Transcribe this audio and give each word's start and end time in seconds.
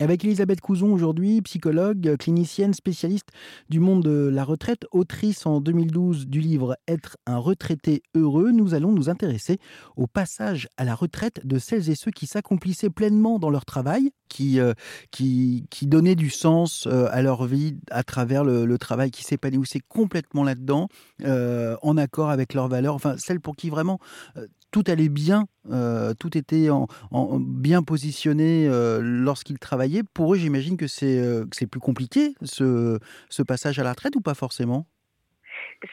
Avec 0.00 0.24
Elisabeth 0.24 0.60
Couzon 0.60 0.92
aujourd'hui, 0.92 1.42
psychologue, 1.42 2.14
clinicienne, 2.18 2.72
spécialiste 2.72 3.30
du 3.68 3.80
monde 3.80 4.04
de 4.04 4.30
la 4.32 4.44
retraite, 4.44 4.86
autrice 4.92 5.44
en 5.44 5.60
2012 5.60 6.28
du 6.28 6.38
livre 6.40 6.76
Être 6.86 7.16
un 7.26 7.38
retraité 7.38 8.04
heureux, 8.14 8.52
nous 8.52 8.74
allons 8.74 8.92
nous 8.92 9.10
intéresser 9.10 9.58
au 9.96 10.06
passage 10.06 10.68
à 10.76 10.84
la 10.84 10.94
retraite 10.94 11.44
de 11.44 11.58
celles 11.58 11.90
et 11.90 11.96
ceux 11.96 12.12
qui 12.12 12.28
s'accomplissaient 12.28 12.90
pleinement 12.90 13.40
dans 13.40 13.50
leur 13.50 13.64
travail, 13.64 14.12
qui, 14.28 14.60
euh, 14.60 14.72
qui, 15.10 15.66
qui 15.68 15.88
donnaient 15.88 16.14
du 16.14 16.30
sens 16.30 16.86
euh, 16.86 17.08
à 17.10 17.20
leur 17.20 17.44
vie 17.46 17.76
à 17.90 18.04
travers 18.04 18.44
le, 18.44 18.78
travail, 18.78 19.10
qui 19.10 19.24
s'épanouissaient 19.24 19.82
complètement 19.88 20.44
là-dedans, 20.44 20.86
euh, 21.24 21.76
en 21.82 21.96
accord 21.96 22.30
avec 22.30 22.54
leurs 22.54 22.68
valeurs, 22.68 22.94
enfin 22.94 23.16
celles 23.18 23.40
pour 23.40 23.56
qui 23.56 23.68
vraiment 23.68 23.98
tout 24.70 24.84
allait 24.86 25.08
bien, 25.08 25.46
tout 26.18 26.36
était 26.36 26.68
en, 26.68 26.88
en 27.10 27.40
bien 27.40 27.82
positionné 27.82 28.68
lorsqu'ils 29.00 29.58
travaillaient. 29.58 29.87
Pour 30.14 30.34
eux, 30.34 30.36
j'imagine 30.36 30.76
que 30.76 30.86
c'est 30.86 31.18
euh, 31.18 31.44
plus 31.70 31.80
compliqué 31.80 32.34
ce, 32.42 32.98
ce 33.28 33.42
passage 33.42 33.78
à 33.78 33.84
la 33.84 33.90
retraite 33.90 34.16
ou 34.16 34.20
pas 34.20 34.34
forcément? 34.34 34.86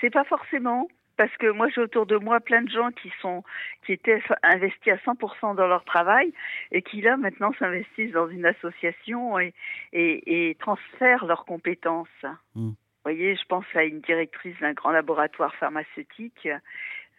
C'est 0.01 0.09
pas 0.11 0.23
forcément. 0.23 0.87
Parce 1.17 1.35
que 1.37 1.49
moi, 1.49 1.69
j'ai 1.69 1.81
autour 1.81 2.05
de 2.05 2.17
moi 2.17 2.39
plein 2.41 2.61
de 2.61 2.69
gens 2.69 2.91
qui 2.91 3.11
sont, 3.21 3.43
qui 3.85 3.93
étaient 3.93 4.21
investis 4.43 4.93
à 4.93 4.97
100% 4.97 5.55
dans 5.55 5.67
leur 5.67 5.85
travail 5.85 6.33
et 6.71 6.81
qui 6.81 7.01
là 7.01 7.15
maintenant 7.15 7.53
s'investissent 7.57 8.11
dans 8.11 8.27
une 8.27 8.45
association 8.45 9.39
et, 9.39 9.53
et, 9.93 10.49
et 10.49 10.55
transfèrent 10.55 11.25
leurs 11.25 11.45
compétences. 11.45 12.07
Mm. 12.55 12.71
Vous 12.71 13.11
voyez, 13.11 13.35
je 13.35 13.45
pense 13.47 13.65
à 13.75 13.83
une 13.83 14.01
directrice 14.01 14.59
d'un 14.59 14.73
grand 14.73 14.91
laboratoire 14.91 15.55
pharmaceutique 15.55 16.49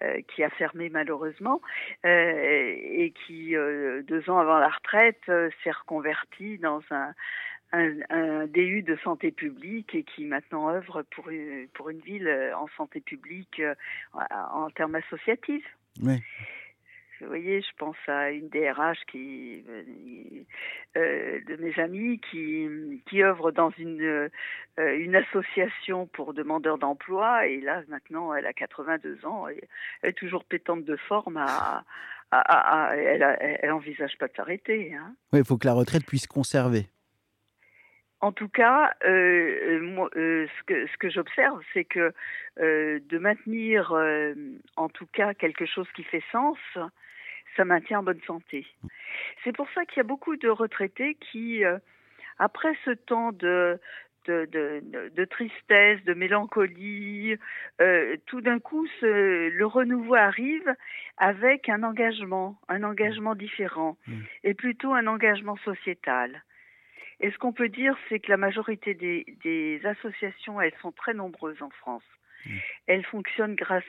euh, 0.02 0.20
qui 0.28 0.44
a 0.44 0.50
fermé 0.50 0.90
malheureusement 0.90 1.62
euh, 2.04 2.32
et 2.76 3.14
qui, 3.26 3.56
euh, 3.56 4.02
deux 4.02 4.28
ans 4.28 4.38
avant 4.38 4.58
la 4.58 4.68
retraite, 4.68 5.22
s'est 5.24 5.70
reconvertie 5.70 6.58
dans 6.58 6.82
un, 6.90 7.14
DU 8.46 8.82
de 8.82 8.96
santé 9.02 9.30
publique 9.30 9.94
et 9.94 10.02
qui 10.02 10.24
maintenant 10.24 10.68
œuvre 10.68 11.02
pour 11.10 11.30
une, 11.30 11.66
pour 11.74 11.90
une 11.90 12.00
ville 12.00 12.30
en 12.56 12.68
santé 12.76 13.00
publique 13.00 13.60
en 14.12 14.70
termes 14.70 14.94
associatifs. 14.94 15.66
Oui. 16.02 16.22
Vous 17.20 17.26
voyez, 17.28 17.62
je 17.62 17.76
pense 17.78 17.96
à 18.06 18.30
une 18.30 18.48
DRH 18.48 18.98
qui, 19.10 19.64
euh, 20.96 21.40
de 21.46 21.56
mes 21.56 21.78
amis 21.80 22.20
qui, 22.30 23.02
qui 23.08 23.22
œuvre 23.22 23.52
dans 23.52 23.70
une, 23.78 24.02
euh, 24.02 24.28
une 24.76 25.16
association 25.16 26.06
pour 26.06 26.34
demandeurs 26.34 26.78
d'emploi 26.78 27.46
et 27.46 27.60
là 27.60 27.82
maintenant 27.88 28.34
elle 28.34 28.46
a 28.46 28.52
82 28.52 29.24
ans 29.24 29.48
et 29.48 29.62
elle 30.02 30.10
est 30.10 30.12
toujours 30.12 30.44
pétante 30.44 30.84
de 30.84 30.96
forme 30.96 31.42
elle, 32.32 33.58
elle 33.62 33.72
envisage 33.72 34.18
pas 34.18 34.28
de 34.28 34.34
s'arrêter. 34.34 34.94
Hein. 34.94 35.14
Oui, 35.32 35.40
il 35.40 35.44
faut 35.44 35.56
que 35.56 35.66
la 35.66 35.74
retraite 35.74 36.04
puisse 36.04 36.26
conserver. 36.26 36.86
En 38.26 38.32
tout 38.32 38.48
cas, 38.48 38.92
euh, 39.04 39.80
moi, 39.80 40.10
euh, 40.16 40.48
ce 40.58 40.62
que, 40.64 40.86
ce 40.88 40.96
que 40.96 41.08
j'observe, 41.08 41.62
c'est 41.72 41.84
que 41.84 42.12
euh, 42.58 42.98
de 43.08 43.18
maintenir, 43.18 43.92
euh, 43.92 44.34
en 44.74 44.88
tout 44.88 45.06
cas, 45.12 45.32
quelque 45.32 45.64
chose 45.64 45.86
qui 45.94 46.02
fait 46.02 46.24
sens, 46.32 46.58
ça 47.56 47.64
maintient 47.64 48.00
en 48.00 48.02
bonne 48.02 48.20
santé. 48.26 48.66
C'est 49.44 49.54
pour 49.54 49.68
ça 49.74 49.84
qu'il 49.84 49.98
y 49.98 50.00
a 50.00 50.10
beaucoup 50.14 50.34
de 50.36 50.48
retraités 50.48 51.14
qui, 51.20 51.64
euh, 51.64 51.78
après 52.40 52.74
ce 52.84 52.90
temps 52.90 53.30
de, 53.30 53.78
de, 54.24 54.44
de, 54.50 54.82
de, 55.14 55.24
tristesse, 55.24 56.02
de 56.04 56.14
mélancolie, 56.14 57.36
euh, 57.80 58.16
tout 58.26 58.40
d'un 58.40 58.58
coup, 58.58 58.88
ce, 58.98 59.50
le 59.50 59.66
renouveau 59.66 60.16
arrive 60.16 60.74
avec 61.16 61.68
un 61.68 61.84
engagement, 61.84 62.58
un 62.68 62.82
engagement 62.82 63.36
différent, 63.36 63.96
Mmh. 64.08 64.12
et 64.42 64.54
plutôt 64.54 64.94
un 64.94 65.06
engagement 65.06 65.56
sociétal. 65.58 66.42
Et 67.20 67.30
ce 67.30 67.38
qu'on 67.38 67.52
peut 67.52 67.68
dire, 67.68 67.96
c'est 68.08 68.20
que 68.20 68.30
la 68.30 68.36
majorité 68.36 68.94
des, 68.94 69.24
des, 69.42 69.80
associations, 69.84 70.60
elles 70.60 70.74
sont 70.82 70.92
très 70.92 71.14
nombreuses 71.14 71.62
en 71.62 71.70
France. 71.70 72.02
Mmh. 72.44 72.50
Elles 72.86 73.04
fonctionnent 73.04 73.54
grâce, 73.54 73.84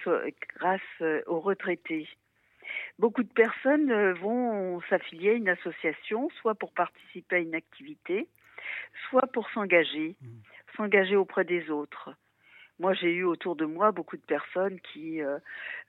grâce 0.56 0.82
euh, 1.02 1.22
aux 1.28 1.40
retraités. 1.40 2.08
Beaucoup 3.00 3.24
de 3.24 3.34
personnes 3.34 3.92
euh, 3.92 4.14
vont 4.14 4.82
s'affilier 4.90 5.32
à 5.32 5.34
une 5.34 5.50
association, 5.50 6.30
soit 6.42 6.56
pour 6.56 6.74
participer 6.74 7.38
à 7.38 7.40
une 7.40 7.56
activité, 7.56 8.28
soit 9.10 9.28
pour 9.28 9.50
s'engager, 9.50 10.16
mmh. 10.22 10.28
s'engager 10.76 11.16
auprès 11.16 11.44
des 11.44 11.70
autres. 11.70 12.16
Moi, 12.80 12.94
j'ai 12.94 13.12
eu 13.12 13.24
autour 13.24 13.56
de 13.56 13.66
moi 13.66 13.92
beaucoup 13.92 14.18
de 14.18 14.22
personnes 14.22 14.80
qui, 14.80 15.22
euh, 15.22 15.40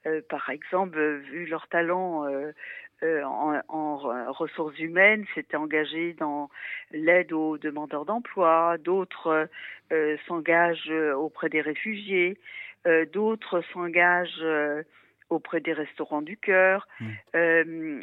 euh, 0.06 0.20
par 0.28 0.48
exemple, 0.48 0.98
vu 0.98 1.46
leur 1.46 1.68
talent 1.68 2.24
euh, 2.26 2.52
en, 3.24 3.60
en, 3.68 4.32
ressources 4.32 4.78
humaines, 4.78 5.24
s'étaient 5.34 5.56
engagées 5.56 6.14
dans 6.14 6.50
l'aide 6.90 7.32
aux 7.32 7.58
demandeurs 7.58 8.04
d'emploi, 8.04 8.76
d'autres 8.78 9.48
s'engagent 10.26 10.90
auprès 11.16 11.48
des 11.48 11.60
réfugiés, 11.60 12.38
d'autres 13.12 13.60
s'engagent 13.72 14.44
auprès 15.30 15.60
des 15.60 15.72
restaurants 15.72 16.22
du 16.22 16.36
cœur. 16.36 16.88
Mmh. 17.00 17.06
Euh, 17.36 18.00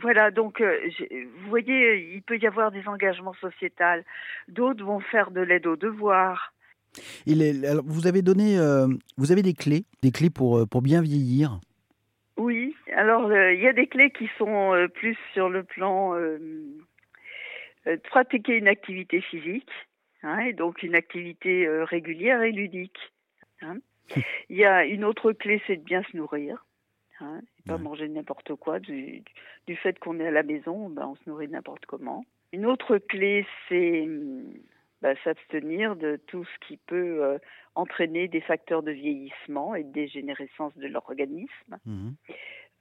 voilà, 0.00 0.30
donc 0.30 0.60
vous 0.62 1.48
voyez, 1.48 2.14
il 2.14 2.22
peut 2.22 2.38
y 2.38 2.46
avoir 2.46 2.70
des 2.70 2.86
engagements 2.86 3.34
sociétals. 3.34 4.04
D'autres 4.48 4.84
vont 4.84 5.00
faire 5.00 5.30
de 5.30 5.40
l'aide 5.40 5.66
aux 5.66 5.76
devoirs. 5.76 6.52
Il 7.26 7.42
est, 7.42 7.66
alors 7.66 7.84
vous 7.86 8.06
avez 8.06 8.22
donné, 8.22 8.58
euh, 8.58 8.86
vous 9.16 9.32
avez 9.32 9.42
des 9.42 9.54
clés, 9.54 9.84
des 10.02 10.10
clés 10.10 10.30
pour 10.30 10.66
pour 10.68 10.82
bien 10.82 11.00
vieillir? 11.02 11.60
Oui, 12.36 12.74
alors 12.92 13.26
euh, 13.26 13.52
il 13.52 13.60
y 13.60 13.66
a 13.66 13.72
des 13.72 13.86
clés 13.86 14.10
qui 14.10 14.28
sont 14.36 14.74
euh, 14.74 14.88
plus 14.88 15.16
sur 15.32 15.48
le 15.48 15.62
plan 15.62 16.14
euh, 16.14 16.38
de 17.86 17.96
pratiquer 17.96 18.56
une 18.56 18.68
activité 18.68 19.20
physique, 19.22 19.70
hein, 20.22 20.40
et 20.40 20.52
donc 20.52 20.82
une 20.82 20.94
activité 20.94 21.68
régulière 21.84 22.42
et 22.42 22.52
ludique. 22.52 22.98
Hein. 23.62 23.78
Il 24.50 24.56
y 24.56 24.64
a 24.64 24.84
une 24.84 25.04
autre 25.04 25.32
clé, 25.32 25.62
c'est 25.66 25.76
de 25.76 25.82
bien 25.82 26.02
se 26.10 26.16
nourrir. 26.16 26.64
Hein, 27.20 27.40
pas 27.66 27.76
ouais. 27.76 27.80
manger 27.80 28.08
n'importe 28.08 28.54
quoi. 28.56 28.78
Du, 28.78 29.22
du 29.66 29.76
fait 29.76 29.98
qu'on 29.98 30.20
est 30.20 30.26
à 30.26 30.30
la 30.30 30.42
maison, 30.42 30.90
ben, 30.90 31.06
on 31.06 31.14
se 31.14 31.30
nourrit 31.30 31.48
n'importe 31.48 31.86
comment. 31.86 32.26
Une 32.52 32.66
autre 32.66 32.98
clé, 32.98 33.46
c'est 33.68 34.06
ben, 35.02 35.14
s'abstenir 35.24 35.94
de 35.96 36.16
tout 36.26 36.44
ce 36.44 36.66
qui 36.66 36.78
peut 36.78 37.22
euh, 37.22 37.38
entraîner 37.74 38.28
des 38.28 38.40
facteurs 38.40 38.82
de 38.82 38.92
vieillissement 38.92 39.74
et 39.74 39.84
de 39.84 39.92
dégénérescence 39.92 40.74
de 40.76 40.86
l'organisme, 40.86 41.78
mmh. 41.84 42.10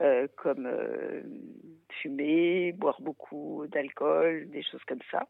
euh, 0.01 0.27
comme 0.37 0.65
euh, 0.65 1.23
fumer, 2.01 2.71
boire 2.71 3.01
beaucoup 3.01 3.65
d'alcool, 3.67 4.49
des 4.49 4.63
choses 4.63 4.83
comme 4.85 5.01
ça. 5.11 5.27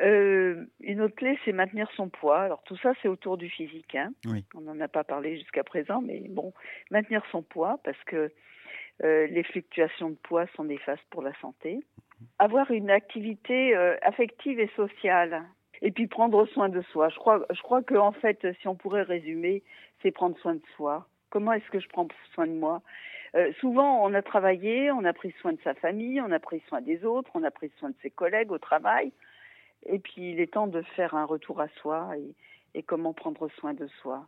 Une 0.00 1.00
autre 1.00 1.16
clé, 1.16 1.38
c'est 1.44 1.52
maintenir 1.52 1.90
son 1.96 2.08
poids. 2.08 2.40
Alors 2.40 2.62
tout 2.62 2.76
ça, 2.76 2.92
c'est 3.02 3.08
autour 3.08 3.36
du 3.36 3.48
physique. 3.48 3.96
Hein. 3.96 4.12
Oui. 4.26 4.44
On 4.54 4.60
n'en 4.60 4.78
a 4.78 4.86
pas 4.86 5.02
parlé 5.02 5.38
jusqu'à 5.38 5.64
présent, 5.64 6.00
mais 6.00 6.20
bon, 6.28 6.52
maintenir 6.92 7.24
son 7.32 7.42
poids 7.42 7.80
parce 7.82 7.98
que 8.04 8.30
les 9.02 9.42
fluctuations 9.44 10.10
de 10.10 10.16
poids 10.16 10.46
sont 10.54 10.64
néfastes 10.64 11.06
pour 11.10 11.22
la 11.22 11.32
santé. 11.40 11.80
Avoir 12.38 12.70
une 12.70 12.90
activité 12.90 13.76
euh, 13.76 13.96
affective 14.02 14.60
et 14.60 14.70
sociale. 14.76 15.42
Et 15.80 15.92
puis 15.92 16.06
prendre 16.06 16.44
soin 16.46 16.68
de 16.68 16.82
soi. 16.82 17.08
Je 17.08 17.16
crois, 17.16 17.46
je 17.50 17.80
que 17.82 17.94
en 17.94 18.12
fait, 18.12 18.46
si 18.60 18.68
on 18.68 18.74
pourrait 18.74 19.02
résumer, 19.02 19.62
c'est 20.02 20.10
prendre 20.10 20.36
soin 20.38 20.54
de 20.54 20.62
soi. 20.76 21.06
Comment 21.30 21.52
est-ce 21.52 21.70
que 21.70 21.78
je 21.80 21.88
prends 21.88 22.08
soin 22.34 22.46
de 22.46 22.52
moi? 22.52 22.82
Euh, 23.36 23.52
Souvent, 23.60 24.04
on 24.04 24.14
a 24.14 24.22
travaillé, 24.22 24.90
on 24.90 25.04
a 25.04 25.12
pris 25.12 25.32
soin 25.40 25.52
de 25.52 25.60
sa 25.62 25.74
famille, 25.74 26.20
on 26.20 26.32
a 26.32 26.38
pris 26.40 26.62
soin 26.68 26.80
des 26.80 27.04
autres, 27.04 27.30
on 27.34 27.44
a 27.44 27.50
pris 27.50 27.70
soin 27.78 27.90
de 27.90 27.96
ses 28.02 28.10
collègues 28.10 28.50
au 28.50 28.58
travail. 28.58 29.12
Et 29.86 29.98
puis, 29.98 30.32
il 30.32 30.40
est 30.40 30.54
temps 30.54 30.66
de 30.66 30.82
faire 30.96 31.14
un 31.14 31.24
retour 31.24 31.60
à 31.60 31.68
soi 31.80 32.10
et 32.74 32.82
comment 32.82 33.12
prendre 33.12 33.48
soin 33.58 33.74
de 33.74 33.86
soi. 34.02 34.26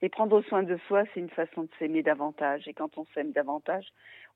Et 0.00 0.08
prendre 0.08 0.40
soin 0.42 0.62
de 0.62 0.76
soi, 0.86 1.04
c'est 1.12 1.20
une 1.20 1.30
façon 1.30 1.62
de 1.62 1.70
s'aimer 1.78 2.02
davantage. 2.02 2.68
Et 2.68 2.74
quand 2.74 2.98
on 2.98 3.06
s'aime 3.14 3.32
davantage, 3.32 3.86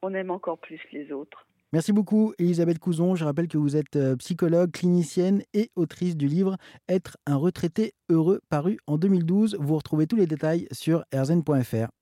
on 0.03 0.13
aime 0.15 0.31
encore 0.31 0.59
plus 0.59 0.81
les 0.93 1.13
autres. 1.13 1.47
Merci 1.73 1.93
beaucoup, 1.93 2.35
Elisabeth 2.39 2.79
Couzon. 2.79 3.15
Je 3.15 3.25
rappelle 3.25 3.49
que 3.49 3.57
vous 3.57 3.77
êtes 3.77 3.97
euh, 3.97 4.15
psychologue, 4.17 4.73
clinicienne 4.73 5.43
et 5.55 5.71
autrice 5.75 6.19
du 6.19 6.29
livre 6.29 6.59
Être 6.87 7.17
un 7.27 7.37
retraité 7.37 7.95
heureux, 8.11 8.41
paru 8.51 8.77
en 8.87 8.99
2012. 8.99 9.57
Vous 9.59 9.77
retrouvez 9.77 10.07
tous 10.07 10.17
les 10.17 10.27
détails 10.27 10.69
sur 10.71 11.03
erzen.fr. 11.13 11.93